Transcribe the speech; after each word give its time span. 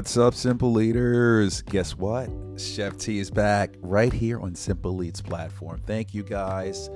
What's 0.00 0.16
up, 0.16 0.32
Simple 0.32 0.80
Eaters? 0.80 1.60
Guess 1.60 1.98
what? 1.98 2.30
Chef 2.56 2.96
T 2.96 3.18
is 3.18 3.30
back 3.30 3.74
right 3.82 4.10
here 4.10 4.40
on 4.40 4.54
Simple 4.54 5.04
Eats 5.04 5.20
platform. 5.20 5.78
Thank 5.86 6.14
you 6.14 6.22
guys 6.22 6.88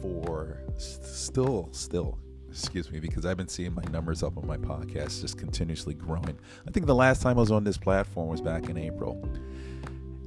for 0.00 0.62
still, 0.78 1.68
still, 1.72 2.18
excuse 2.48 2.90
me, 2.90 2.98
because 2.98 3.26
I've 3.26 3.36
been 3.36 3.46
seeing 3.46 3.74
my 3.74 3.84
numbers 3.90 4.22
up 4.22 4.38
on 4.38 4.46
my 4.46 4.56
podcast 4.56 5.20
just 5.20 5.36
continuously 5.36 5.92
growing. 5.92 6.38
I 6.66 6.70
think 6.70 6.86
the 6.86 6.94
last 6.94 7.20
time 7.20 7.36
I 7.36 7.42
was 7.42 7.50
on 7.50 7.62
this 7.62 7.76
platform 7.76 8.30
was 8.30 8.40
back 8.40 8.70
in 8.70 8.78
April. 8.78 9.22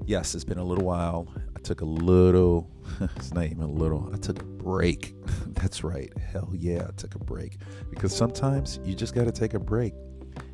Yes, 0.05 0.35
it's 0.35 0.45
been 0.45 0.59
a 0.59 0.63
little 0.63 0.85
while. 0.85 1.27
I 1.57 1.59
took 1.61 1.81
a 1.81 1.85
little, 1.85 2.69
it's 3.15 3.33
not 3.33 3.45
even 3.45 3.61
a 3.61 3.71
little, 3.71 4.07
I 4.13 4.17
took 4.17 4.39
a 4.39 4.45
break. 4.45 5.15
That's 5.47 5.83
right. 5.83 6.15
Hell 6.15 6.53
yeah, 6.55 6.85
I 6.89 6.91
took 6.91 7.15
a 7.15 7.23
break. 7.23 7.57
Because 7.89 8.15
sometimes 8.15 8.79
you 8.85 8.93
just 8.93 9.15
got 9.15 9.23
to 9.23 9.31
take 9.31 9.55
a 9.55 9.59
break 9.59 9.95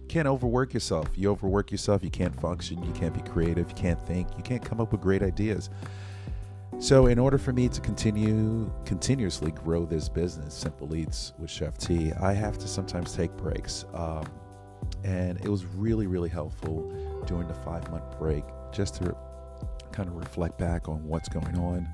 can't 0.05 0.27
overwork 0.27 0.73
yourself. 0.73 1.09
You 1.16 1.32
overwork 1.32 1.72
yourself, 1.72 2.04
you 2.04 2.09
can't 2.09 2.40
function, 2.40 2.84
you 2.84 2.91
can't 2.94 3.14
be 3.14 3.22
creative, 3.30 3.70
you 3.70 3.76
can't 3.76 4.02
think, 4.08 4.30
you 4.38 4.44
can't 4.44 4.64
come 4.64 4.80
up 4.80 4.91
with 4.91 5.02
great 5.02 5.23
ideas. 5.23 5.70
So, 6.80 7.08
in 7.08 7.18
order 7.18 7.38
for 7.38 7.53
me 7.53 7.70
to 7.70 7.80
continue 7.80 8.72
continuously 8.86 9.52
grow 9.52 9.86
this 9.86 10.09
business, 10.09 10.53
Simple 10.53 10.94
Eats 10.95 11.34
with 11.39 11.50
Chef 11.50 11.78
T, 11.78 12.12
I 12.14 12.34
have 12.34 12.58
to 12.59 12.67
sometimes 12.67 13.16
take 13.16 13.36
breaks. 13.38 13.86
Um, 13.94 14.25
and 15.03 15.39
it 15.39 15.47
was 15.47 15.66
really, 15.66 16.08
really 16.08 16.30
helpful 16.30 16.92
during 17.25 17.47
the 17.47 17.53
five 17.53 17.90
month 17.92 18.17
break 18.19 18.44
just 18.73 18.95
to 18.95 19.16
kind 19.92 20.09
of 20.09 20.16
reflect 20.16 20.58
back 20.58 20.90
on 20.90 21.08
what's 21.08 21.30
going 21.30 21.56
on 21.58 21.88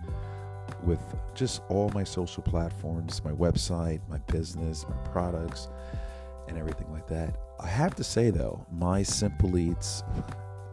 with 0.84 1.00
just 1.36 1.62
all 1.70 1.90
my 1.90 2.04
social 2.04 2.42
platforms, 2.42 3.24
my 3.24 3.32
website, 3.32 4.00
my 4.10 4.18
business, 4.32 4.86
my 4.90 4.96
products, 5.12 5.68
and 6.48 6.58
everything 6.58 6.92
like 6.92 7.08
that. 7.08 7.36
I 7.64 7.68
have 7.68 7.96
to 7.96 8.04
say 8.04 8.32
though, 8.32 8.66
my 8.72 9.04
Simple 9.04 9.58
Eats 9.58 10.04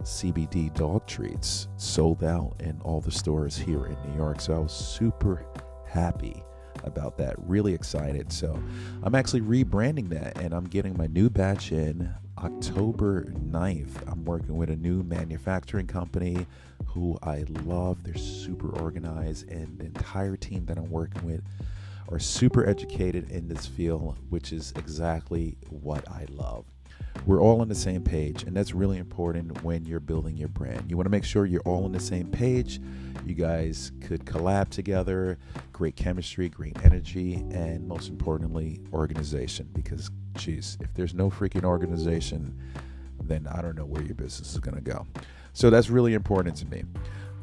CBD 0.02 0.72
dog 0.74 1.06
treats 1.06 1.68
sold 1.76 2.24
out 2.24 2.54
in 2.60 2.80
all 2.82 3.00
the 3.00 3.10
stores 3.10 3.58
here 3.58 3.84
in 3.86 3.96
New 4.06 4.16
York. 4.16 4.40
So 4.40 4.54
I 4.54 4.58
was 4.58 4.72
super 4.72 5.44
happy 5.86 6.42
about 6.84 7.18
that. 7.18 7.34
Really 7.38 7.74
excited. 7.74 8.32
So 8.32 8.58
I'm 9.02 9.14
actually 9.14 9.42
rebranding 9.42 10.08
that 10.10 10.38
and 10.38 10.54
I'm 10.54 10.64
getting 10.64 10.96
my 10.96 11.08
new 11.08 11.28
batch 11.28 11.72
in 11.72 12.12
October 12.38 13.24
9th. 13.24 14.10
I'm 14.10 14.24
working 14.24 14.56
with 14.56 14.70
a 14.70 14.76
new 14.76 15.02
manufacturing 15.02 15.86
company 15.86 16.46
who 16.86 17.18
I 17.22 17.44
love. 17.64 18.02
They're 18.02 18.14
super 18.14 18.70
organized 18.80 19.50
and 19.50 19.78
the 19.78 19.84
entire 19.84 20.36
team 20.36 20.64
that 20.66 20.78
I'm 20.78 20.90
working 20.90 21.26
with 21.26 21.42
are 22.10 22.18
super 22.18 22.66
educated 22.66 23.30
in 23.30 23.48
this 23.48 23.66
field, 23.66 24.16
which 24.30 24.54
is 24.54 24.72
exactly 24.76 25.58
what 25.68 26.08
I 26.08 26.24
love. 26.30 26.64
We're 27.26 27.42
all 27.42 27.60
on 27.60 27.68
the 27.68 27.74
same 27.74 28.02
page, 28.02 28.44
and 28.44 28.56
that's 28.56 28.72
really 28.72 28.96
important 28.96 29.62
when 29.62 29.84
you're 29.84 30.00
building 30.00 30.36
your 30.36 30.48
brand. 30.48 30.90
You 30.90 30.96
want 30.96 31.06
to 31.06 31.10
make 31.10 31.24
sure 31.24 31.44
you're 31.44 31.60
all 31.62 31.84
on 31.84 31.92
the 31.92 32.00
same 32.00 32.30
page. 32.30 32.80
You 33.26 33.34
guys 33.34 33.92
could 34.00 34.24
collab 34.24 34.70
together, 34.70 35.36
great 35.72 35.94
chemistry, 35.94 36.48
great 36.48 36.76
energy, 36.84 37.34
and 37.50 37.86
most 37.86 38.08
importantly, 38.08 38.80
organization. 38.94 39.68
Because, 39.74 40.10
geez, 40.36 40.78
if 40.80 40.94
there's 40.94 41.12
no 41.12 41.28
freaking 41.28 41.64
organization, 41.64 42.58
then 43.22 43.46
I 43.46 43.60
don't 43.60 43.76
know 43.76 43.84
where 43.84 44.02
your 44.02 44.14
business 44.14 44.54
is 44.54 44.60
going 44.60 44.76
to 44.76 44.80
go. 44.80 45.06
So 45.52 45.68
that's 45.68 45.90
really 45.90 46.14
important 46.14 46.56
to 46.56 46.66
me. 46.66 46.84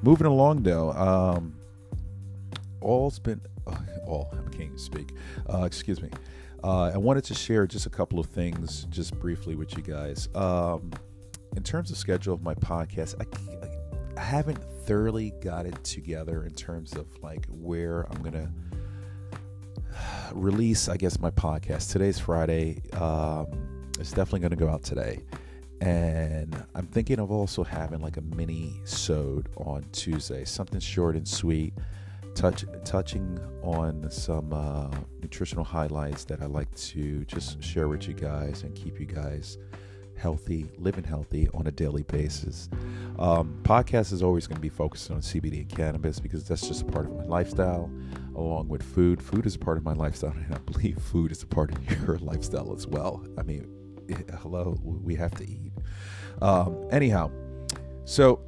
Moving 0.02 0.26
along, 0.26 0.64
though, 0.64 0.94
um, 0.94 1.54
all's 2.82 3.20
been 3.20 3.42
all 4.08 4.32
I 4.34 4.50
can't 4.50 4.62
even 4.62 4.78
speak. 4.78 5.12
Uh, 5.48 5.64
excuse 5.64 6.02
me. 6.02 6.10
Uh, 6.66 6.90
I 6.92 6.98
wanted 6.98 7.24
to 7.26 7.36
share 7.36 7.68
just 7.68 7.86
a 7.86 7.92
couple 7.92 8.20
of 8.20 8.26
things, 8.26 8.88
just 8.90 9.14
briefly, 9.20 9.54
with 9.54 9.78
you 9.78 9.84
guys. 9.84 10.30
Um, 10.34 10.92
in 11.56 11.62
terms 11.62 11.92
of 11.92 11.98
schedule 11.98 12.34
of 12.34 12.42
my 12.42 12.56
podcast, 12.56 13.14
I, 13.22 14.20
I 14.20 14.24
haven't 14.24 14.58
thoroughly 14.88 15.32
got 15.44 15.68
it 15.68 15.84
together 15.84 16.44
in 16.44 16.56
terms 16.56 16.94
of 16.94 17.06
like 17.22 17.46
where 17.52 18.08
I'm 18.10 18.24
gonna 18.24 18.52
release. 20.34 20.90
I 20.90 20.98
guess 20.98 21.20
my 21.20 21.30
podcast. 21.30 21.92
Today's 21.92 22.18
Friday. 22.18 22.82
Um, 22.94 23.92
it's 24.00 24.10
definitely 24.10 24.40
gonna 24.40 24.56
go 24.56 24.68
out 24.68 24.82
today 24.82 25.22
and 25.82 26.66
I'm 26.74 26.88
thinking 26.88 27.20
of 27.20 27.32
also 27.32 27.64
having 27.64 28.02
like 28.02 28.18
a 28.18 28.22
mini 28.22 28.82
sode 28.86 29.50
on 29.58 29.86
Tuesday, 29.92 30.46
something 30.46 30.80
short 30.80 31.16
and 31.16 31.28
sweet 31.28 31.76
touch, 32.36 32.66
touching 32.84 33.40
on 33.64 34.10
some 34.12 34.54
uh, 34.54 34.90
nutritional 35.22 35.64
highlights 35.64 36.26
that 36.26 36.42
I 36.42 36.46
like 36.46 36.74
to 36.76 37.26
just 37.26 37.64
share 37.64 37.88
with 37.88 38.08
you 38.08 38.14
guys 38.14 38.64
and 38.64 38.76
keep 38.76 39.00
you 39.00 39.06
guys 39.06 39.58
healthy, 40.18 40.70
living 40.78 41.04
healthy 41.04 41.48
on 41.54 41.68
a 41.68 41.72
daily 41.72 42.04
basis. 42.04 42.70
Um, 43.18 43.60
podcast 43.64 44.14
is 44.14 44.22
always 44.22 44.48
going 44.48 44.58
to 44.58 44.62
be 44.62 44.70
focused 44.70 45.10
on 45.12 45.18
CBD 45.22 45.62
and 45.62 45.70
cannabis 45.70 46.20
because 46.20 46.48
that's 46.48 46.68
just 46.68 46.84
a 46.84 46.86
part 46.86 47.06
of 47.06 47.16
my 47.16 47.24
lifestyle, 47.24 47.90
along 48.36 48.68
with 48.68 48.84
food. 48.84 49.22
Food 49.22 49.46
is 49.46 49.56
a 49.56 49.60
part 49.60 49.78
of 49.78 49.84
my 49.84 49.94
lifestyle, 49.94 50.32
and 50.36 50.54
I 50.54 50.60
believe 50.60 51.00
food 51.00 51.32
is 51.32 51.42
a 51.44 51.48
part 51.48 51.72
of 51.72 51.92
your 52.02 52.18
lifestyle 52.20 52.74
as 52.74 52.86
well. 52.86 53.26
I 53.38 53.44
mean, 53.44 53.68
hello, 54.42 54.78
we 54.84 55.16
have 55.16 55.32
to 55.36 55.44
eat. 55.44 55.72
Um, 56.42 56.88
anyhow, 56.92 57.32
so 58.04 58.42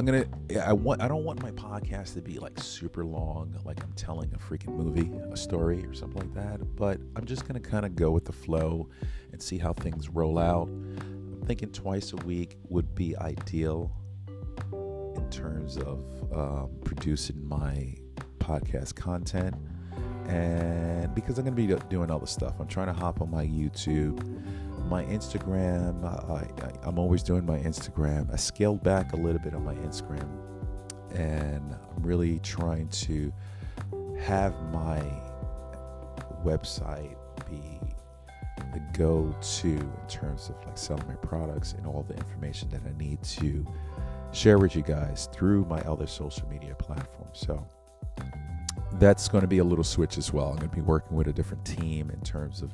I'm 0.00 0.06
gonna. 0.06 0.24
I 0.64 0.72
want. 0.72 1.02
I 1.02 1.08
don't 1.08 1.24
want 1.24 1.42
my 1.42 1.50
podcast 1.50 2.14
to 2.14 2.22
be 2.22 2.38
like 2.38 2.58
super 2.58 3.04
long, 3.04 3.54
like 3.66 3.84
I'm 3.84 3.92
telling 3.92 4.32
a 4.32 4.38
freaking 4.38 4.74
movie, 4.74 5.10
a 5.30 5.36
story, 5.36 5.84
or 5.84 5.92
something 5.92 6.22
like 6.22 6.32
that. 6.32 6.74
But 6.74 6.98
I'm 7.16 7.26
just 7.26 7.46
gonna 7.46 7.60
kind 7.60 7.84
of 7.84 7.96
go 7.96 8.10
with 8.10 8.24
the 8.24 8.32
flow 8.32 8.88
and 9.30 9.42
see 9.42 9.58
how 9.58 9.74
things 9.74 10.08
roll 10.08 10.38
out. 10.38 10.68
I'm 10.68 11.42
thinking 11.44 11.70
twice 11.70 12.14
a 12.14 12.16
week 12.16 12.56
would 12.70 12.94
be 12.94 13.14
ideal 13.18 13.92
in 14.72 15.28
terms 15.30 15.76
of 15.76 16.02
um, 16.34 16.70
producing 16.82 17.46
my 17.46 17.94
podcast 18.38 18.94
content, 18.94 19.54
and 20.28 21.14
because 21.14 21.36
I'm 21.36 21.44
gonna 21.44 21.54
be 21.56 21.74
doing 21.90 22.10
all 22.10 22.20
the 22.20 22.26
stuff, 22.26 22.54
I'm 22.58 22.68
trying 22.68 22.86
to 22.86 22.94
hop 22.94 23.20
on 23.20 23.30
my 23.30 23.44
YouTube 23.44 24.18
my 24.90 25.04
Instagram. 25.04 26.04
Uh, 26.04 26.34
I, 26.84 26.88
am 26.88 26.98
always 26.98 27.22
doing 27.22 27.46
my 27.46 27.58
Instagram. 27.58 28.30
I 28.32 28.36
scaled 28.36 28.82
back 28.82 29.12
a 29.12 29.16
little 29.16 29.40
bit 29.40 29.54
on 29.54 29.64
my 29.64 29.74
Instagram, 29.76 30.28
and 31.14 31.74
I'm 31.74 32.02
really 32.02 32.40
trying 32.40 32.88
to 32.88 33.32
have 34.20 34.54
my 34.72 35.00
website 36.44 37.16
be 37.48 37.80
the 38.72 38.80
go-to 38.92 39.68
in 39.68 40.06
terms 40.08 40.50
of 40.50 40.56
like 40.66 40.76
selling 40.76 41.06
my 41.06 41.14
products 41.14 41.72
and 41.72 41.86
all 41.86 42.04
the 42.06 42.14
information 42.16 42.68
that 42.70 42.82
I 42.86 42.96
need 42.98 43.22
to 43.22 43.66
share 44.32 44.58
with 44.58 44.76
you 44.76 44.82
guys 44.82 45.28
through 45.32 45.64
my 45.64 45.80
other 45.82 46.06
social 46.06 46.46
media 46.48 46.74
platforms. 46.74 47.38
So 47.38 47.66
that's 48.94 49.28
going 49.28 49.42
to 49.42 49.48
be 49.48 49.58
a 49.58 49.64
little 49.64 49.84
switch 49.84 50.18
as 50.18 50.32
well. 50.32 50.50
I'm 50.50 50.56
going 50.56 50.68
to 50.68 50.76
be 50.76 50.82
working 50.82 51.16
with 51.16 51.28
a 51.28 51.32
different 51.32 51.64
team 51.64 52.10
in 52.10 52.20
terms 52.20 52.62
of 52.62 52.72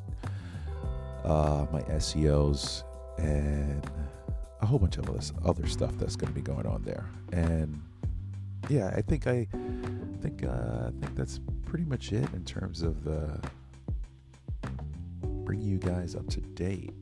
uh, 1.26 1.66
my 1.72 1.82
SEOs, 1.82 2.84
and 3.18 3.84
a 4.60 4.66
whole 4.66 4.78
bunch 4.78 4.96
of 4.96 5.08
other, 5.08 5.20
other 5.44 5.66
stuff 5.66 5.92
that's 5.98 6.16
going 6.16 6.32
to 6.32 6.34
be 6.34 6.42
going 6.42 6.66
on 6.66 6.82
there. 6.82 7.10
And 7.32 7.82
yeah, 8.68 8.92
I 8.96 9.02
think 9.02 9.26
I 9.26 9.46
think 10.22 10.44
uh, 10.44 10.88
I 10.88 10.90
think 11.00 11.14
that's 11.14 11.40
pretty 11.66 11.84
much 11.84 12.12
it 12.12 12.32
in 12.32 12.44
terms 12.44 12.82
of 12.82 13.04
the 13.04 13.38
bringing 15.44 15.68
you 15.68 15.78
guys 15.78 16.14
up 16.14 16.28
to 16.30 16.40
date. 16.40 16.92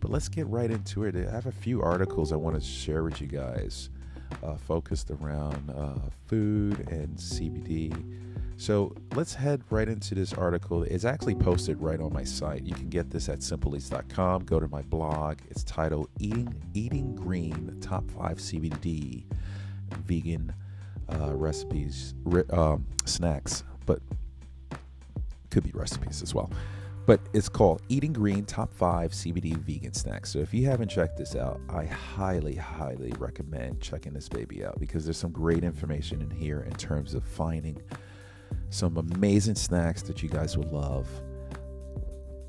But 0.00 0.10
let's 0.10 0.28
get 0.28 0.46
right 0.48 0.70
into 0.70 1.04
it. 1.04 1.16
I 1.16 1.30
have 1.30 1.46
a 1.46 1.52
few 1.52 1.82
articles 1.82 2.32
I 2.32 2.36
want 2.36 2.56
to 2.56 2.60
share 2.60 3.04
with 3.04 3.20
you 3.20 3.26
guys, 3.26 3.90
uh, 4.42 4.56
focused 4.56 5.10
around 5.10 5.70
uh, 5.70 5.98
food 6.26 6.86
and 6.90 7.16
CBD 7.16 7.92
so 8.56 8.94
let's 9.14 9.34
head 9.34 9.62
right 9.70 9.88
into 9.88 10.14
this 10.14 10.32
article. 10.32 10.82
It's 10.84 11.04
actually 11.04 11.34
posted 11.34 11.80
right 11.80 12.00
on 12.00 12.12
my 12.12 12.24
site. 12.24 12.64
You 12.64 12.74
can 12.74 12.88
get 12.88 13.10
this 13.10 13.28
at 13.28 13.40
simpleeats.com. 13.40 14.44
Go 14.44 14.60
to 14.60 14.68
my 14.68 14.82
blog. 14.82 15.38
It's 15.50 15.64
titled 15.64 16.08
Eating 16.18 16.54
Eating 16.72 17.14
Green 17.14 17.76
Top 17.80 18.08
5 18.12 18.38
CBD 18.38 19.24
Vegan 20.06 20.54
uh, 21.08 21.34
Recipes, 21.34 22.14
um, 22.50 22.86
Snacks, 23.04 23.64
but 23.86 24.00
could 25.50 25.64
be 25.64 25.70
recipes 25.72 26.22
as 26.22 26.34
well. 26.34 26.50
But 27.06 27.20
it's 27.34 27.50
called 27.50 27.82
Eating 27.90 28.14
Green 28.14 28.46
Top 28.46 28.72
5 28.74 29.12
CBD 29.12 29.56
Vegan 29.58 29.92
Snacks. 29.92 30.30
So 30.32 30.38
if 30.38 30.54
you 30.54 30.66
haven't 30.66 30.88
checked 30.88 31.18
this 31.18 31.36
out, 31.36 31.60
I 31.68 31.84
highly, 31.84 32.54
highly 32.54 33.12
recommend 33.18 33.80
checking 33.80 34.14
this 34.14 34.28
baby 34.28 34.64
out 34.64 34.80
because 34.80 35.04
there's 35.04 35.18
some 35.18 35.30
great 35.30 35.64
information 35.64 36.22
in 36.22 36.30
here 36.30 36.62
in 36.62 36.72
terms 36.74 37.14
of 37.14 37.22
finding 37.24 37.80
some 38.74 38.96
amazing 38.96 39.54
snacks 39.54 40.02
that 40.02 40.22
you 40.22 40.28
guys 40.28 40.58
will 40.58 40.68
love. 40.70 41.08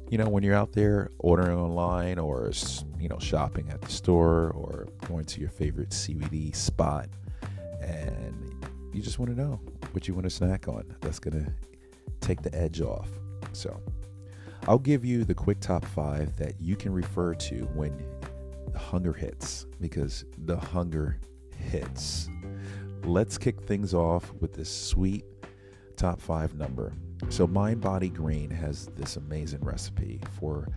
You 0.10 0.18
know, 0.18 0.28
when 0.28 0.44
you're 0.44 0.56
out 0.56 0.74
there 0.74 1.12
ordering 1.20 1.58
online 1.58 2.18
or, 2.18 2.52
you 3.00 3.08
know, 3.08 3.20
shopping 3.20 3.70
at 3.70 3.82
the 3.82 3.92
store 3.92 4.50
or 4.52 4.88
going 5.08 5.26
to 5.26 5.40
your 5.40 5.50
favorite 5.50 5.90
CBD 5.90 6.56
spot 6.56 7.10
and 7.80 8.56
you 8.92 9.02
just 9.02 9.20
want 9.20 9.36
to 9.36 9.40
know 9.40 9.60
what 9.92 10.08
you 10.08 10.16
want 10.16 10.24
to 10.24 10.30
snack 10.30 10.68
on. 10.68 10.96
That's 11.02 11.20
going 11.20 11.46
to 11.46 11.54
take 12.22 12.42
the 12.42 12.54
edge 12.56 12.82
off. 12.82 13.10
So, 13.54 13.80
I'll 14.68 14.80
give 14.80 15.06
you 15.06 15.26
the 15.26 15.36
quick 15.36 15.60
top 15.60 15.86
five 15.86 16.36
that 16.38 16.60
you 16.60 16.76
can 16.76 16.92
refer 16.92 17.36
to 17.36 17.66
when 17.76 18.04
the 18.72 18.80
hunger 18.80 19.14
hits, 19.14 19.68
because 19.80 20.26
the 20.40 20.58
hunger 20.58 21.20
hits. 21.70 22.30
Let's 23.04 23.38
kick 23.38 23.62
things 23.62 23.94
off 23.94 24.34
with 24.40 24.54
this 24.54 24.70
sweet 24.76 25.24
top 25.96 26.22
five 26.22 26.56
number. 26.56 26.94
So, 27.30 27.48
Mind 27.48 27.82
Body 27.82 28.10
Green 28.10 28.50
has 28.50 28.88
this 28.96 29.16
amazing 29.16 29.62
recipe 29.62 30.20
for 30.40 30.68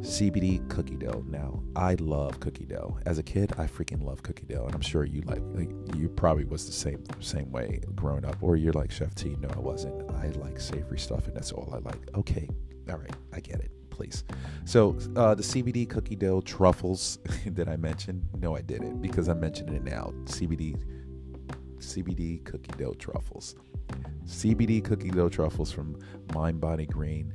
CBD 0.00 0.68
cookie 0.68 0.96
dough. 0.96 1.24
Now, 1.28 1.62
I 1.76 1.94
love 1.94 2.40
cookie 2.40 2.64
dough. 2.66 2.98
As 3.06 3.18
a 3.18 3.22
kid, 3.22 3.52
I 3.58 3.66
freaking 3.66 4.02
love 4.02 4.22
cookie 4.22 4.46
dough, 4.46 4.64
and 4.66 4.74
I'm 4.74 4.80
sure 4.80 5.04
you 5.04 5.22
like. 5.22 5.42
You 5.96 6.08
probably 6.08 6.44
was 6.44 6.66
the 6.66 6.72
same 6.72 7.02
same 7.20 7.50
way 7.52 7.80
growing 7.94 8.24
up, 8.24 8.36
or 8.40 8.56
you're 8.56 8.72
like 8.72 8.90
Chef 8.90 9.14
T. 9.14 9.36
No, 9.40 9.48
I 9.54 9.60
wasn't. 9.60 10.10
I 10.10 10.28
like 10.40 10.60
savory 10.60 10.98
stuff, 10.98 11.26
and 11.28 11.36
that's 11.36 11.52
all 11.52 11.72
I 11.72 11.78
like. 11.78 12.00
Okay, 12.16 12.48
all 12.90 12.96
right, 12.96 13.14
I 13.32 13.40
get 13.40 13.60
it. 13.60 13.70
Please. 13.90 14.24
So 14.64 14.96
uh, 15.16 15.34
the 15.34 15.42
CBD 15.42 15.88
cookie 15.88 16.16
dough 16.16 16.40
truffles 16.40 17.18
that 17.46 17.68
I 17.68 17.76
mentioned. 17.76 18.26
No, 18.38 18.56
I 18.56 18.62
didn't 18.62 19.00
because 19.00 19.28
I'm 19.28 19.38
mentioning 19.38 19.74
it 19.74 19.84
now. 19.84 20.12
CBD 20.24 20.82
CBD 21.82 22.44
cookie 22.44 22.72
dough 22.78 22.94
truffles. 22.94 23.56
CBD 24.26 24.82
cookie 24.82 25.10
dough 25.10 25.28
truffles 25.28 25.70
from 25.70 25.98
Mind 26.34 26.60
Body 26.60 26.86
Green. 26.86 27.32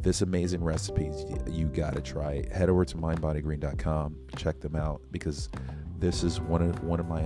This 0.00 0.22
amazing 0.22 0.62
recipe, 0.62 1.10
you 1.50 1.66
got 1.66 1.94
to 1.94 2.00
try 2.00 2.44
head 2.52 2.68
over 2.68 2.84
to 2.84 2.96
mindbodygreen.com 2.96 4.16
check 4.36 4.60
them 4.60 4.76
out 4.76 5.00
because 5.10 5.48
this 5.98 6.22
is 6.22 6.40
one 6.40 6.62
of 6.62 6.84
one 6.84 7.00
of 7.00 7.08
my 7.08 7.22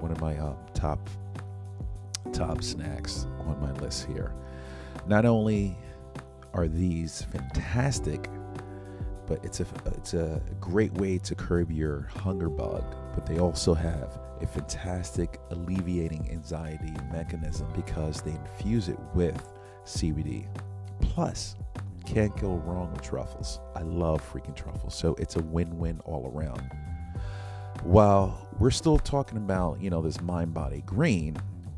one 0.00 0.10
of 0.10 0.20
my 0.20 0.36
um, 0.38 0.56
top 0.74 1.08
top 2.32 2.62
snacks 2.62 3.26
on 3.40 3.60
my 3.60 3.72
list 3.80 4.06
here. 4.06 4.34
Not 5.06 5.24
only 5.24 5.76
are 6.54 6.68
these 6.68 7.22
fantastic 7.22 8.28
but 9.26 9.44
it's 9.44 9.60
a 9.60 9.66
it's 9.96 10.14
a 10.14 10.40
great 10.60 10.92
way 10.94 11.18
to 11.18 11.34
curb 11.34 11.70
your 11.70 12.08
hunger 12.14 12.48
bug 12.48 12.82
but 13.14 13.26
they 13.26 13.38
also 13.38 13.74
have 13.74 14.18
a 14.42 14.46
fantastic 14.46 15.40
alleviating 15.50 16.28
anxiety 16.30 16.92
mechanism 17.12 17.68
because 17.74 18.22
they 18.22 18.32
infuse 18.32 18.88
it 18.88 18.98
with 19.14 19.52
CBD 19.84 20.46
plus 21.00 21.56
can't 22.06 22.34
go 22.40 22.56
wrong 22.64 22.90
with 22.92 23.02
truffles. 23.02 23.60
I 23.74 23.82
love 23.82 24.22
freaking 24.32 24.56
truffles. 24.56 24.94
So 24.94 25.14
it's 25.18 25.36
a 25.36 25.42
win 25.42 25.78
win 25.78 26.00
all 26.04 26.32
around. 26.34 26.62
While 27.82 28.48
we're 28.58 28.70
still 28.70 28.98
talking 28.98 29.36
about, 29.36 29.80
you 29.80 29.90
know, 29.90 30.00
this 30.00 30.20
mind 30.20 30.54
body 30.54 30.82
green, 30.86 31.36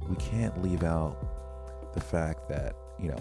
we 0.09 0.17
can't 0.17 0.63
leave 0.63 0.85
out 0.85 1.93
the 1.95 2.01
fact 2.01 2.49
that, 2.49 2.75
you 2.99 3.09
know, 3.09 3.19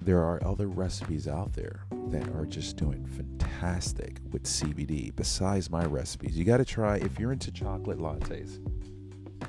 there 0.00 0.20
are 0.20 0.42
other 0.44 0.68
recipes 0.68 1.26
out 1.26 1.52
there 1.54 1.80
that 2.10 2.28
are 2.34 2.46
just 2.46 2.76
doing 2.76 3.04
fantastic 3.06 4.18
with 4.30 4.44
CBD 4.44 5.14
besides 5.14 5.70
my 5.70 5.84
recipes. 5.84 6.36
You 6.36 6.44
got 6.44 6.58
to 6.58 6.64
try 6.64 6.96
if 6.96 7.18
you're 7.18 7.32
into 7.32 7.50
chocolate 7.50 7.98
lattes. 7.98 8.58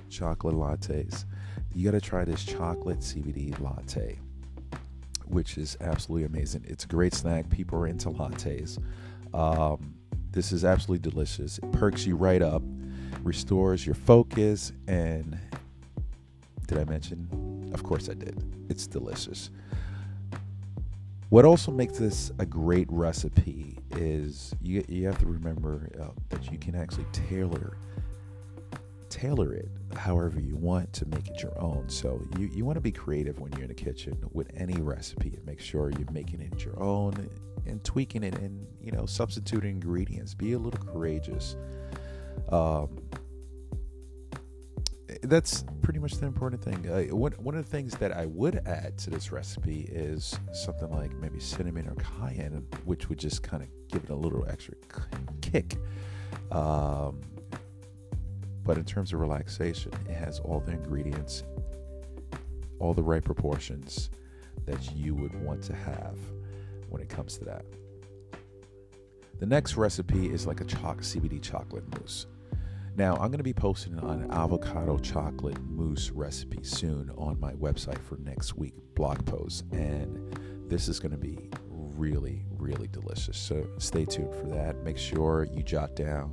Chocolate 0.10 0.56
lattes 0.56 1.26
you 1.76 1.84
got 1.84 1.92
to 1.92 2.02
try 2.02 2.24
this 2.24 2.44
chocolate 2.46 3.00
CBD 3.00 3.60
latte, 3.60 4.18
which 5.26 5.58
is 5.58 5.76
absolutely 5.82 6.26
amazing. 6.26 6.64
It's 6.66 6.86
a 6.86 6.88
great 6.88 7.14
snack. 7.14 7.50
People 7.50 7.80
are 7.80 7.88
into 7.88 8.10
lattes. 8.10 8.80
Um, 9.34 9.94
this 10.32 10.54
is 10.54 10.64
absolutely 10.64 11.10
delicious. 11.10 11.58
It 11.58 11.70
perks 11.74 12.06
you 12.06 12.16
right 12.16 12.42
up, 12.42 12.64
restores 13.24 13.86
your 13.86 13.96
focus, 13.96 14.72
and 14.88 15.38
did 16.66 16.78
I 16.78 16.86
mention? 16.86 17.70
Of 17.74 17.84
course 17.84 18.10
I 18.10 18.14
did. 18.14 18.42
It's 18.70 18.88
delicious. 18.88 19.50
What 21.36 21.44
also 21.44 21.70
makes 21.70 21.98
this 21.98 22.32
a 22.40 22.46
great 22.46 22.88
recipe 22.90 23.78
is 23.92 24.56
you, 24.62 24.86
you 24.88 25.06
have 25.06 25.18
to 25.20 25.26
remember 25.26 25.90
uh, 26.02 26.18
that 26.30 26.50
you 26.50 26.58
can 26.58 26.76
actually 26.76 27.08
tailor 27.12 27.76
tailor 29.10 29.54
it 29.54 29.68
however 29.98 30.40
you 30.40 30.56
want 30.56 30.94
to 30.94 31.06
make 31.08 31.28
it 31.28 31.44
your 31.44 31.52
own. 31.60 31.90
So 31.90 32.26
you, 32.40 32.50
you 32.54 32.64
want 32.64 32.78
to 32.78 32.82
be 32.82 32.94
creative 32.94 33.38
when 33.42 33.52
you're 33.52 33.64
in 33.64 33.68
the 33.68 33.74
kitchen 33.74 34.18
with 34.32 34.50
any 34.56 34.80
recipe 34.80 35.34
and 35.36 35.46
make 35.46 35.60
sure 35.60 35.92
you're 35.92 36.10
making 36.10 36.40
it 36.40 36.64
your 36.64 36.82
own 36.82 37.30
and 37.66 37.84
tweaking 37.84 38.24
it 38.24 38.36
and 38.36 38.66
you 38.82 38.94
know 38.94 39.06
substituting 39.06 39.72
ingredients. 39.72 40.34
Be 40.34 40.54
a 40.54 40.58
little 40.58 40.80
courageous. 40.86 41.58
Um, 42.48 42.98
that's 45.26 45.66
pretty 45.82 46.00
much 46.00 46.14
the 46.14 46.26
important 46.26 46.64
thing. 46.64 46.90
Uh, 46.90 47.16
one, 47.16 47.34
one 47.34 47.56
of 47.56 47.64
the 47.64 47.70
things 47.70 47.94
that 47.96 48.12
I 48.12 48.26
would 48.26 48.62
add 48.66 48.98
to 49.00 49.10
this 49.10 49.32
recipe 49.32 49.88
is 49.92 50.38
something 50.54 50.90
like 50.92 51.16
maybe 51.16 51.40
cinnamon 51.40 51.88
or 51.88 51.96
cayenne, 51.96 52.66
which 52.86 53.10
would 53.10 53.20
just 53.20 53.44
kind 53.44 53.64
of 53.64 53.70
give 53.90 54.04
it 54.04 54.10
a 54.10 54.16
little 54.16 54.46
extra 54.50 54.76
kick. 55.42 55.78
Um, 56.52 57.22
but 58.64 58.78
in 58.78 58.84
terms 58.84 59.14
of 59.14 59.20
relaxation, 59.20 59.92
it 60.10 60.14
has 60.14 60.40
all 60.40 60.60
the 60.60 60.72
ingredients, 60.72 61.44
all 62.80 62.94
the 62.94 63.04
right 63.04 63.24
proportions 63.24 64.10
that 64.66 64.96
you 64.96 65.14
would 65.16 65.40
want 65.44 65.62
to 65.64 65.76
have 65.76 66.18
when 66.90 67.02
it 67.02 67.10
comes 67.10 67.38
to 67.38 67.46
that. 67.46 67.66
The 69.40 69.46
next 69.46 69.76
recipe 69.76 70.32
is 70.32 70.48
like 70.48 70.62
a 70.62 70.66
CBD 70.66 71.42
chocolate 71.42 71.84
mousse. 72.00 72.26
Now, 72.98 73.16
I'm 73.16 73.28
going 73.28 73.40
to 73.40 73.44
be 73.44 73.54
posting 73.54 74.00
an 74.00 74.32
avocado 74.32 74.98
chocolate 74.98 75.62
mousse 75.62 76.12
recipe 76.12 76.64
soon 76.64 77.12
on 77.18 77.38
my 77.40 77.52
website 77.54 78.00
for 78.00 78.18
next 78.18 78.56
week 78.56 78.74
blog 78.96 79.26
post, 79.26 79.66
and 79.74 80.40
this 80.70 80.88
is 80.88 81.00
going 81.00 81.12
to 81.12 81.18
be 81.18 81.50
really, 81.70 82.46
really 82.58 82.88
delicious. 82.88 83.38
So 83.38 83.68
stay 83.80 84.06
tuned 84.06 84.34
for 84.34 84.48
that. 84.48 84.82
Make 84.84 84.98
sure 84.98 85.46
you 85.54 85.62
jot 85.62 85.98
down 85.98 86.32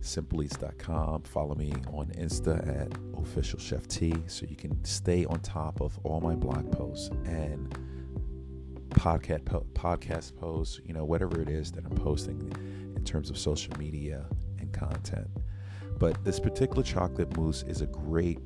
simpleeats.com. 0.00 1.22
Follow 1.22 1.54
me 1.54 1.72
on 1.92 2.08
Insta 2.08 2.82
at 2.82 2.92
official 3.16 3.60
chef 3.60 3.86
T 3.86 4.14
so 4.26 4.46
you 4.46 4.56
can 4.56 4.84
stay 4.84 5.24
on 5.26 5.40
top 5.40 5.80
of 5.80 5.96
all 6.02 6.20
my 6.20 6.34
blog 6.34 6.72
posts 6.72 7.10
and 7.24 7.70
podcast 8.90 9.44
po- 9.44 9.66
podcast 9.74 10.36
posts, 10.36 10.80
you 10.84 10.92
know, 10.92 11.04
whatever 11.04 11.40
it 11.40 11.48
is 11.48 11.70
that 11.72 11.84
I'm 11.84 11.94
posting 11.94 12.40
in 12.96 13.04
terms 13.04 13.30
of 13.30 13.38
social 13.38 13.76
media 13.78 14.26
and 14.58 14.72
content. 14.72 15.28
But 16.04 16.22
this 16.22 16.38
particular 16.38 16.82
chocolate 16.82 17.34
mousse 17.34 17.62
is 17.62 17.80
a 17.80 17.86
great 17.86 18.38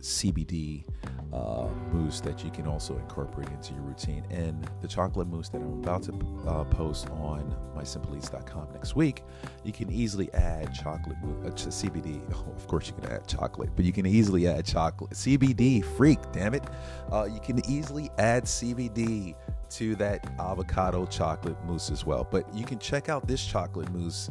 CBD 0.00 0.86
uh, 1.30 1.68
mousse 1.92 2.22
that 2.22 2.42
you 2.42 2.50
can 2.50 2.66
also 2.66 2.96
incorporate 2.96 3.50
into 3.50 3.74
your 3.74 3.82
routine. 3.82 4.24
And 4.30 4.66
the 4.80 4.88
chocolate 4.88 5.28
mousse 5.28 5.50
that 5.50 5.58
I'm 5.58 5.74
about 5.74 6.04
to 6.04 6.14
uh, 6.46 6.64
post 6.64 7.10
on 7.10 7.54
mysimpleeats.com 7.76 8.68
next 8.72 8.96
week, 8.96 9.24
you 9.62 9.74
can 9.74 9.92
easily 9.92 10.32
add 10.32 10.72
chocolate 10.72 11.18
uh, 11.44 11.50
to 11.50 11.68
CBD. 11.68 12.22
Oh, 12.34 12.50
of 12.56 12.66
course, 12.66 12.86
you 12.86 12.94
can 12.94 13.12
add 13.12 13.28
chocolate, 13.28 13.68
but 13.76 13.84
you 13.84 13.92
can 13.92 14.06
easily 14.06 14.48
add 14.48 14.64
chocolate. 14.64 15.10
CBD, 15.10 15.84
freak, 15.84 16.20
damn 16.32 16.54
it. 16.54 16.64
Uh, 17.12 17.28
you 17.30 17.40
can 17.40 17.60
easily 17.70 18.10
add 18.16 18.44
CBD 18.44 19.34
to 19.68 19.94
that 19.96 20.26
avocado 20.40 21.04
chocolate 21.04 21.62
mousse 21.66 21.90
as 21.90 22.06
well. 22.06 22.26
But 22.30 22.50
you 22.54 22.64
can 22.64 22.78
check 22.78 23.10
out 23.10 23.28
this 23.28 23.44
chocolate 23.44 23.92
mousse 23.92 24.30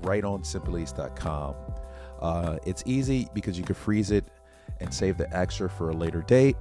right 0.00 0.24
on 0.24 0.42
simpleeats.com. 0.42 1.54
Uh, 2.20 2.58
it's 2.64 2.82
easy 2.86 3.28
because 3.34 3.58
you 3.58 3.64
can 3.64 3.74
freeze 3.74 4.10
it 4.10 4.24
and 4.80 4.92
save 4.92 5.16
the 5.16 5.34
extra 5.36 5.68
for 5.68 5.90
a 5.90 5.94
later 5.94 6.22
date. 6.22 6.56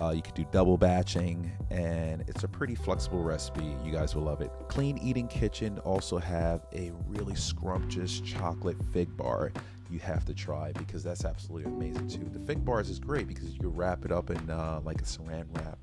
Uh, 0.00 0.10
you 0.10 0.22
can 0.22 0.34
do 0.34 0.46
double 0.52 0.76
batching, 0.76 1.50
and 1.70 2.22
it's 2.28 2.44
a 2.44 2.48
pretty 2.48 2.74
flexible 2.74 3.22
recipe. 3.22 3.74
You 3.84 3.92
guys 3.92 4.14
will 4.14 4.22
love 4.22 4.40
it. 4.40 4.50
Clean 4.68 4.96
Eating 4.98 5.26
Kitchen 5.26 5.78
also 5.80 6.18
have 6.18 6.66
a 6.72 6.92
really 7.06 7.34
scrumptious 7.34 8.20
chocolate 8.20 8.76
fig 8.92 9.16
bar 9.16 9.50
you 9.90 9.98
have 10.00 10.24
to 10.26 10.34
try 10.34 10.72
because 10.72 11.02
that's 11.02 11.24
absolutely 11.24 11.70
amazing 11.70 12.08
too. 12.08 12.28
The 12.30 12.40
fig 12.40 12.64
bars 12.64 12.90
is 12.90 12.98
great 12.98 13.26
because 13.26 13.52
you 13.52 13.58
can 13.58 13.74
wrap 13.74 14.04
it 14.04 14.12
up 14.12 14.30
in 14.30 14.50
uh, 14.50 14.80
like 14.84 15.00
a 15.00 15.04
saran 15.04 15.46
wrap, 15.56 15.78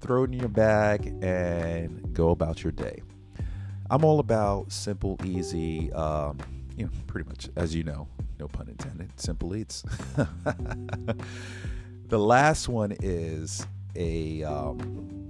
throw 0.00 0.24
it 0.24 0.32
in 0.32 0.38
your 0.38 0.48
bag, 0.48 1.14
and 1.22 2.12
go 2.14 2.30
about 2.30 2.62
your 2.62 2.72
day. 2.72 3.02
I'm 3.92 4.06
all 4.06 4.20
about 4.20 4.72
simple, 4.72 5.18
easy, 5.22 5.92
um, 5.92 6.38
you 6.78 6.86
know, 6.86 6.90
pretty 7.06 7.28
much 7.28 7.50
as 7.56 7.74
you 7.74 7.84
know, 7.84 8.08
no 8.40 8.48
pun 8.48 8.66
intended, 8.68 9.10
simple 9.20 9.54
eats. 9.54 9.82
the 12.08 12.18
last 12.18 12.70
one 12.70 12.96
is 13.02 13.66
a 13.94 14.44
um, 14.44 15.28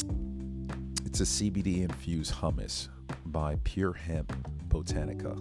it's 1.05 1.19
a 1.19 1.25
CBD 1.25 1.83
infused 1.83 2.35
hummus 2.35 2.87
by 3.27 3.59
Pure 3.65 3.95
Hemp 3.95 4.33
Botanica. 4.69 5.37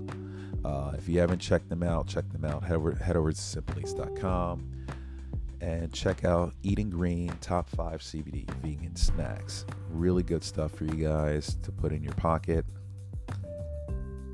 Uh, 0.66 0.96
if 0.98 1.08
you 1.08 1.20
haven't 1.20 1.38
checked 1.38 1.70
them 1.70 1.84
out, 1.84 2.08
check 2.08 2.28
them 2.32 2.44
out. 2.44 2.64
Head 2.64 2.78
over, 2.78 2.94
head 2.94 3.16
over 3.16 3.32
to 3.32 3.38
simpleeats.com 3.38 4.68
and 5.62 5.94
check 5.94 6.26
out 6.26 6.56
Eating 6.64 6.90
Green 6.90 7.32
Top 7.40 7.70
5 7.70 8.02
CBD 8.02 8.50
Vegan 8.64 8.96
Snacks. 8.96 9.68
Really 9.92 10.24
good 10.24 10.44
stuff 10.44 10.72
for 10.72 10.86
you 10.86 11.08
guys 11.08 11.56
to 11.62 11.72
put 11.72 11.92
in 11.92 12.02
your 12.02 12.14
pocket 12.14 12.66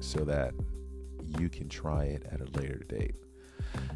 so 0.07 0.23
that 0.25 0.53
you 1.39 1.49
can 1.49 1.67
try 1.69 2.05
it 2.05 2.23
at 2.31 2.41
a 2.41 2.59
later 2.59 2.83
date. 2.87 3.15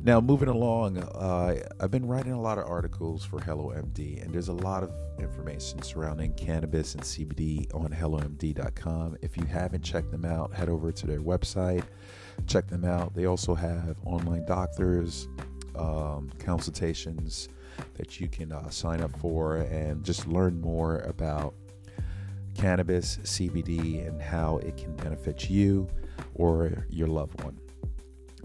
Now, 0.03 0.19
moving 0.19 0.49
along, 0.49 0.97
uh, 0.97 1.55
I've 1.79 1.91
been 1.91 2.05
writing 2.05 2.33
a 2.33 2.41
lot 2.41 2.57
of 2.57 2.65
articles 2.65 3.23
for 3.23 3.39
HelloMD, 3.39 4.23
and 4.23 4.33
there's 4.33 4.47
a 4.47 4.53
lot 4.53 4.83
of 4.83 4.91
information 5.19 5.81
surrounding 5.81 6.33
cannabis 6.33 6.95
and 6.95 7.03
CBD 7.03 7.73
on 7.73 7.89
HelloMD.com. 7.89 9.17
If 9.21 9.37
you 9.37 9.45
haven't 9.45 9.83
checked 9.83 10.11
them 10.11 10.25
out, 10.25 10.53
head 10.53 10.69
over 10.69 10.91
to 10.91 11.07
their 11.07 11.21
website, 11.21 11.83
check 12.47 12.67
them 12.67 12.83
out. 12.83 13.13
They 13.13 13.25
also 13.25 13.53
have 13.53 13.97
online 14.05 14.45
doctors, 14.45 15.27
um, 15.75 16.31
consultations 16.39 17.49
that 17.93 18.19
you 18.19 18.27
can 18.27 18.51
uh, 18.51 18.69
sign 18.69 19.01
up 19.01 19.15
for, 19.19 19.57
and 19.57 20.03
just 20.03 20.27
learn 20.27 20.59
more 20.59 20.99
about 20.99 21.53
cannabis, 22.55 23.17
CBD, 23.23 24.07
and 24.07 24.21
how 24.21 24.57
it 24.57 24.77
can 24.77 24.95
benefit 24.95 25.49
you 25.49 25.87
or 26.35 26.85
your 26.89 27.07
loved 27.07 27.41
one. 27.43 27.57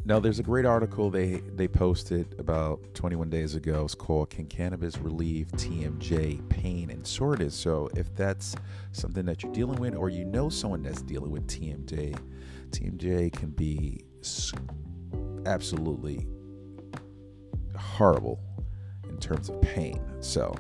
Now, 0.05 0.21
there's 0.21 0.39
a 0.39 0.45
great 0.45 0.65
article 0.65 1.11
they 1.11 1.41
they 1.57 1.67
posted 1.67 2.39
about 2.39 2.95
21 2.95 3.29
days 3.29 3.57
ago. 3.57 3.85
It's 3.85 3.97
called 3.97 4.31
"Can 4.31 4.47
Cannabis 4.47 4.99
Relieve 4.99 5.49
TMJ 5.57 6.49
Pain 6.49 6.91
and 6.91 7.05
Soreness?" 7.05 7.57
So, 7.57 7.91
if 7.97 8.15
that's 8.15 8.55
something 8.93 9.27
that 9.27 9.43
you're 9.43 9.53
dealing 9.53 9.81
with, 9.81 9.97
or 9.97 10.09
you 10.09 10.25
know 10.25 10.49
someone 10.49 10.85
that's 10.85 11.03
dealing 11.03 11.33
with 11.33 11.49
TMJ, 11.49 12.17
TMJ 12.71 13.33
can 13.33 13.51
be 13.51 14.05
absolutely 15.45 16.29
horrible 17.77 18.39
in 19.09 19.19
terms 19.19 19.49
of 19.49 19.61
pain. 19.61 20.01
So, 20.21 20.55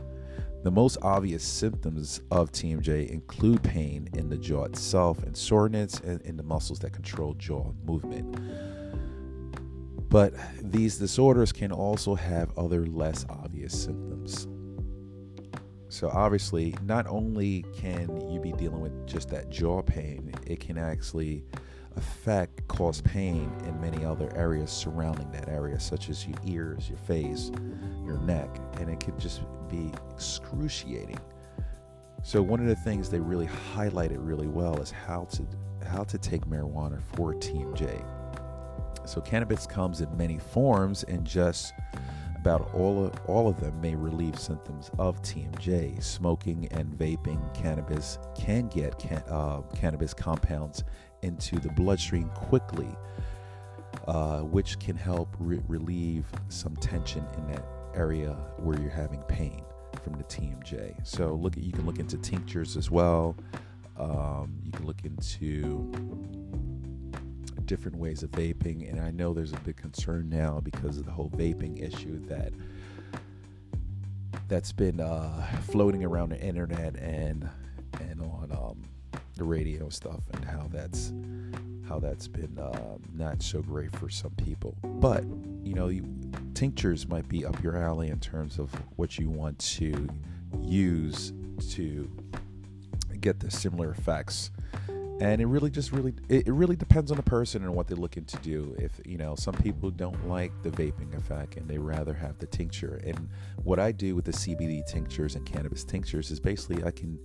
the 0.66 0.70
most 0.72 0.98
obvious 1.02 1.44
symptoms 1.44 2.20
of 2.32 2.50
TMJ 2.50 3.08
include 3.08 3.62
pain 3.62 4.08
in 4.14 4.28
the 4.28 4.36
jaw 4.36 4.64
itself 4.64 5.22
and 5.22 5.36
soreness 5.36 6.00
in, 6.00 6.20
in 6.24 6.36
the 6.36 6.42
muscles 6.42 6.80
that 6.80 6.92
control 6.92 7.34
jaw 7.34 7.72
movement. 7.84 8.36
But 10.08 10.34
these 10.60 10.98
disorders 10.98 11.52
can 11.52 11.70
also 11.70 12.16
have 12.16 12.50
other 12.58 12.84
less 12.84 13.24
obvious 13.28 13.80
symptoms. 13.80 14.48
So, 15.88 16.10
obviously, 16.12 16.74
not 16.82 17.06
only 17.06 17.64
can 17.76 18.28
you 18.28 18.40
be 18.40 18.50
dealing 18.50 18.80
with 18.80 19.06
just 19.06 19.28
that 19.28 19.50
jaw 19.50 19.82
pain, 19.82 20.34
it 20.48 20.58
can 20.58 20.78
actually 20.78 21.44
affect, 21.96 22.66
cause 22.68 23.00
pain 23.00 23.50
in 23.66 23.80
many 23.80 24.04
other 24.04 24.30
areas 24.36 24.70
surrounding 24.70 25.30
that 25.32 25.48
area, 25.48 25.78
such 25.80 26.08
as 26.08 26.26
your 26.26 26.38
ears, 26.44 26.88
your 26.88 26.98
face, 26.98 27.50
your 28.04 28.18
neck, 28.18 28.48
and 28.78 28.88
it 28.88 29.00
could 29.00 29.18
just 29.18 29.42
be 29.68 29.92
excruciating. 30.10 31.18
So, 32.22 32.42
one 32.42 32.60
of 32.60 32.66
the 32.66 32.76
things 32.76 33.08
they 33.08 33.20
really 33.20 33.48
highlighted 33.74 34.18
really 34.18 34.48
well 34.48 34.80
is 34.80 34.90
how 34.90 35.24
to 35.32 35.46
how 35.86 36.02
to 36.04 36.18
take 36.18 36.44
marijuana 36.46 37.00
for 37.14 37.34
TMJ. 37.34 38.04
So 39.06 39.20
cannabis 39.20 39.66
comes 39.66 40.00
in 40.00 40.14
many 40.16 40.38
forms, 40.38 41.04
and 41.04 41.24
just 41.24 41.72
about 42.46 42.72
all 42.74 43.06
of, 43.06 43.12
all 43.26 43.48
of 43.48 43.58
them 43.58 43.80
may 43.80 43.96
relieve 43.96 44.38
symptoms 44.38 44.88
of 45.00 45.20
TMJ. 45.22 46.00
Smoking 46.00 46.68
and 46.70 46.96
vaping 46.96 47.42
cannabis 47.52 48.20
can 48.36 48.68
get 48.68 48.96
can, 49.00 49.20
uh, 49.26 49.62
cannabis 49.74 50.14
compounds 50.14 50.84
into 51.22 51.58
the 51.58 51.68
bloodstream 51.70 52.28
quickly, 52.36 52.94
uh, 54.06 54.42
which 54.42 54.78
can 54.78 54.94
help 54.94 55.34
re- 55.40 55.60
relieve 55.66 56.24
some 56.48 56.76
tension 56.76 57.26
in 57.36 57.48
that 57.48 57.64
area 57.96 58.30
where 58.58 58.80
you're 58.80 58.90
having 58.90 59.22
pain 59.22 59.64
from 60.04 60.12
the 60.12 60.24
TMJ. 60.24 61.04
So 61.04 61.34
look 61.34 61.56
at 61.56 61.64
you 61.64 61.72
can 61.72 61.84
look 61.84 61.98
into 61.98 62.16
tinctures 62.16 62.76
as 62.76 62.92
well. 62.92 63.34
Um, 63.98 64.60
you 64.62 64.70
can 64.70 64.86
look 64.86 65.04
into 65.04 65.90
different 67.66 67.98
ways 67.98 68.22
of 68.22 68.30
vaping, 68.30 68.90
and 68.90 69.00
I 69.00 69.10
know 69.10 69.34
there's 69.34 69.52
a 69.52 69.60
big 69.60 69.76
concern 69.76 70.28
now 70.28 70.60
because 70.60 70.98
of 70.98 71.04
the 71.04 71.12
whole 71.12 71.30
vaping 71.30 71.82
issue 71.82 72.24
that 72.26 72.52
that's 74.48 74.72
been 74.72 75.00
uh, 75.00 75.46
floating 75.62 76.04
around 76.04 76.30
the 76.30 76.40
internet 76.40 76.96
and 76.96 77.48
and 78.00 78.20
on 78.20 78.52
um, 78.52 78.82
the 79.36 79.44
radio 79.44 79.88
stuff, 79.88 80.20
and 80.32 80.44
how 80.44 80.68
that's 80.72 81.12
how 81.88 81.98
that's 81.98 82.28
been 82.28 82.58
uh, 82.58 82.96
not 83.14 83.42
so 83.42 83.62
great 83.62 83.94
for 83.96 84.08
some 84.08 84.32
people. 84.32 84.76
But 84.82 85.24
you 85.62 85.74
know, 85.74 85.88
you, 85.88 86.04
tinctures 86.54 87.08
might 87.08 87.28
be 87.28 87.44
up 87.44 87.62
your 87.62 87.76
alley 87.76 88.08
in 88.08 88.20
terms 88.20 88.58
of 88.58 88.72
what 88.96 89.18
you 89.18 89.28
want 89.28 89.58
to 89.58 90.08
use 90.62 91.32
to 91.70 92.10
get 93.20 93.40
the 93.40 93.50
similar 93.50 93.90
effects 93.90 94.50
and 95.20 95.40
it 95.40 95.46
really 95.46 95.70
just 95.70 95.92
really 95.92 96.14
it, 96.28 96.46
really 96.48 96.76
depends 96.76 97.10
on 97.10 97.16
the 97.16 97.22
person 97.22 97.62
and 97.62 97.74
what 97.74 97.86
they're 97.86 97.96
looking 97.96 98.24
to 98.26 98.36
do. 98.38 98.74
If 98.78 99.00
you 99.04 99.18
know 99.18 99.34
some 99.34 99.54
people 99.54 99.90
don't 99.90 100.28
like 100.28 100.52
the 100.62 100.70
vaping 100.70 101.16
effect 101.16 101.56
and 101.56 101.68
they 101.68 101.78
rather 101.78 102.12
have 102.14 102.38
the 102.38 102.46
tincture. 102.46 103.00
And 103.04 103.28
what 103.64 103.78
i 103.78 103.90
do 103.92 104.14
with 104.14 104.24
the 104.24 104.32
cbd 104.32 104.86
tinctures 104.86 105.34
and 105.34 105.44
cannabis 105.44 105.82
tinctures 105.82 106.30
is 106.30 106.38
basically 106.38 106.84
i 106.84 106.90
can 106.90 107.18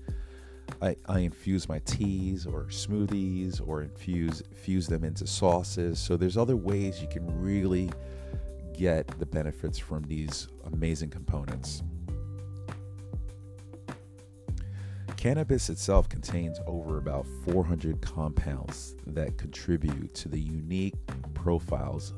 I, 0.82 0.96
I 1.08 1.20
infuse 1.20 1.68
my 1.68 1.80
teas 1.80 2.46
or 2.46 2.66
smoothies 2.66 3.62
or 3.66 3.82
infuse 3.82 4.42
fuse 4.54 4.88
them 4.88 5.04
into 5.04 5.28
sauces. 5.28 6.00
So 6.00 6.18
there's 6.18 6.38
other 6.38 6.56
ways 6.56 7.02
you 7.02 7.08
can 7.08 7.26
really 7.42 7.92
get 8.74 9.08
the 9.20 9.26
benefits 9.26 9.78
from 9.78 10.04
these 10.04 10.48
amazing 10.72 11.10
components 11.10 11.84
Cannabis 15.22 15.70
itself 15.70 16.10
contains 16.10 16.60
over 16.66 16.98
about 16.98 17.28
400 17.46 18.02
compounds 18.02 18.96
that 19.06 19.38
contribute 19.38 20.16
to 20.16 20.28
the 20.28 20.40
unique 20.40 20.96
profiles 21.36 22.16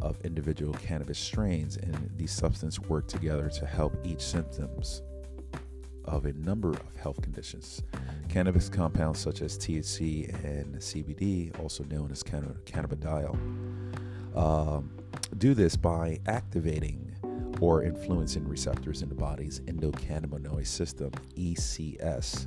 of 0.00 0.20
individual 0.20 0.72
cannabis 0.74 1.18
strains, 1.18 1.76
and 1.76 2.08
these 2.16 2.30
substances 2.30 2.78
work 2.88 3.08
together 3.08 3.50
to 3.50 3.66
help 3.66 3.98
each 4.06 4.20
symptoms 4.20 5.02
of 6.04 6.26
a 6.26 6.34
number 6.34 6.70
of 6.70 6.94
health 6.94 7.20
conditions. 7.20 7.82
Cannabis 8.28 8.68
compounds 8.68 9.18
such 9.18 9.42
as 9.42 9.58
THC 9.58 10.32
and 10.44 10.76
CBD, 10.76 11.58
also 11.58 11.82
known 11.90 12.12
as 12.12 12.22
cannabidiol, 12.22 13.36
um, 14.36 14.92
do 15.38 15.52
this 15.52 15.74
by 15.74 16.20
activating 16.28 17.12
or 17.60 17.82
influencing 17.82 18.46
receptors 18.46 19.02
in 19.02 19.08
the 19.08 19.14
body's 19.14 19.60
endocannabinoid 19.60 20.66
system, 20.66 21.10
ECS. 21.36 22.46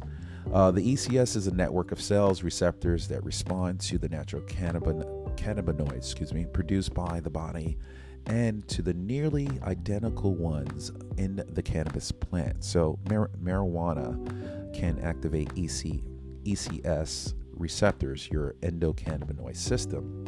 Uh, 0.54 0.72
the 0.72 0.94
ECS 0.94 1.36
is 1.36 1.48
a 1.48 1.54
network 1.54 1.92
of 1.92 2.02
cells 2.02 2.44
receptors 2.44 3.08
that 3.08 3.24
respond 3.24 3.80
to 3.80 3.98
the 3.98 4.10
natural 4.10 4.42
cannabino- 4.44 5.36
cannabinoids, 5.38 5.98
excuse 5.98 6.34
me, 6.34 6.46
produced 6.46 6.94
by 6.94 7.20
the 7.20 7.30
body 7.30 7.78
and 8.26 8.68
to 8.68 8.82
the 8.82 8.94
nearly 8.94 9.48
identical 9.64 10.36
ones 10.36 10.92
in 11.18 11.44
the 11.54 11.62
cannabis 11.62 12.12
plant. 12.12 12.64
So, 12.64 13.00
mar- 13.10 13.32
marijuana 13.42 14.74
can 14.74 15.00
activate 15.00 15.50
EC- 15.58 16.04
ECS 16.44 17.34
receptors, 17.54 18.30
your 18.32 18.56
endocannabinoid 18.62 19.56
system 19.56 20.26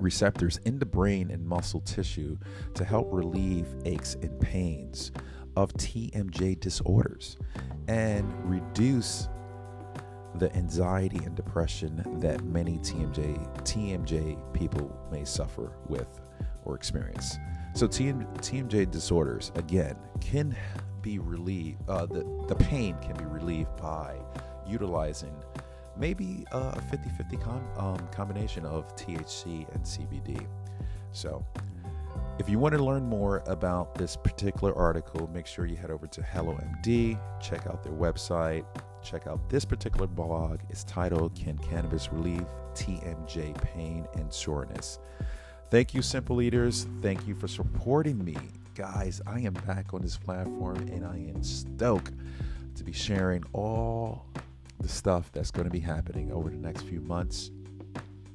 receptors 0.00 0.58
in 0.64 0.78
the 0.78 0.86
brain 0.86 1.30
and 1.30 1.46
muscle 1.46 1.80
tissue 1.80 2.38
to 2.74 2.84
help 2.84 3.08
relieve 3.10 3.66
aches 3.84 4.14
and 4.22 4.38
pains 4.40 5.12
of 5.56 5.72
TMJ 5.74 6.60
disorders 6.60 7.36
and 7.88 8.32
reduce 8.48 9.28
the 10.36 10.54
anxiety 10.54 11.18
and 11.24 11.34
depression 11.34 12.02
that 12.20 12.44
many 12.44 12.78
TMJ 12.78 13.62
TMJ 13.64 14.52
people 14.52 14.96
may 15.10 15.24
suffer 15.24 15.72
with 15.88 16.20
or 16.64 16.76
experience. 16.76 17.36
So 17.74 17.88
TM, 17.88 18.24
TMJ 18.38 18.90
disorders 18.90 19.50
again 19.56 19.96
can 20.20 20.56
be 21.02 21.18
relieved. 21.18 21.80
Uh, 21.88 22.06
the 22.06 22.24
the 22.46 22.56
pain 22.56 22.96
can 23.02 23.16
be 23.16 23.24
relieved 23.24 23.74
by 23.76 24.16
utilizing 24.66 25.34
maybe 25.98 26.44
a 26.52 26.80
50 26.82 27.10
50 27.10 27.36
com- 27.38 27.68
um, 27.76 28.08
combination 28.08 28.64
of 28.64 28.94
THC 28.96 29.72
and 29.74 29.82
CBD. 29.84 30.46
So, 31.12 31.44
if 32.38 32.48
you 32.48 32.58
want 32.58 32.74
to 32.74 32.82
learn 32.82 33.04
more 33.04 33.42
about 33.46 33.96
this 33.96 34.16
particular 34.16 34.74
article, 34.76 35.28
make 35.34 35.46
sure 35.46 35.66
you 35.66 35.76
head 35.76 35.90
over 35.90 36.06
to 36.06 36.20
HelloMD, 36.20 37.18
check 37.40 37.66
out 37.66 37.82
their 37.82 37.92
website, 37.92 38.64
check 39.02 39.26
out 39.26 39.48
this 39.50 39.64
particular 39.64 40.06
blog. 40.06 40.60
It's 40.70 40.84
titled 40.84 41.34
Can 41.34 41.58
Cannabis 41.58 42.12
Relieve 42.12 42.46
TMJ 42.74 43.60
Pain 43.60 44.06
and 44.14 44.32
Soreness? 44.32 45.00
Thank 45.70 45.94
you, 45.94 46.02
Simple 46.02 46.40
Eaters. 46.40 46.86
Thank 47.02 47.26
you 47.26 47.34
for 47.34 47.48
supporting 47.48 48.24
me. 48.24 48.36
Guys, 48.74 49.20
I 49.26 49.40
am 49.40 49.54
back 49.66 49.92
on 49.92 50.00
this 50.00 50.16
platform 50.16 50.76
and 50.92 51.04
I 51.04 51.16
am 51.34 51.42
stoked 51.42 52.12
to 52.76 52.84
be 52.84 52.92
sharing 52.92 53.42
all 53.52 54.24
the 54.80 54.88
stuff 54.88 55.30
that's 55.32 55.50
going 55.50 55.64
to 55.64 55.70
be 55.70 55.80
happening 55.80 56.32
over 56.32 56.50
the 56.50 56.56
next 56.56 56.82
few 56.82 57.00
months 57.00 57.50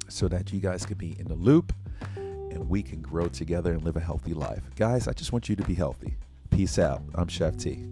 so 0.08 0.28
that 0.28 0.52
you 0.52 0.60
guys 0.60 0.84
can 0.84 0.96
be 0.96 1.16
in 1.18 1.26
the 1.26 1.34
loop 1.34 1.72
and 2.16 2.68
we 2.68 2.82
can 2.82 3.00
grow 3.00 3.28
together 3.28 3.72
and 3.72 3.82
live 3.82 3.96
a 3.96 4.00
healthy 4.00 4.34
life. 4.34 4.62
Guys, 4.76 5.08
I 5.08 5.12
just 5.12 5.32
want 5.32 5.48
you 5.48 5.56
to 5.56 5.64
be 5.64 5.74
healthy. 5.74 6.16
Peace 6.50 6.78
out. 6.78 7.02
I'm 7.14 7.28
Chef 7.28 7.56
T. 7.56 7.84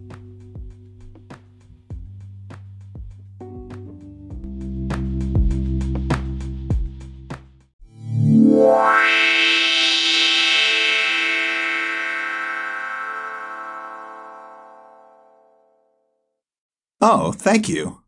Oh, 17.05 17.33
thank 17.33 17.67
you. 17.67 18.02